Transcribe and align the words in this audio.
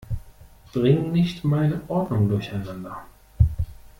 Bring 0.73 1.11
nicht 1.11 1.43
meine 1.43 1.81
Ordnung 1.87 2.27
durcheinander! 2.27 3.05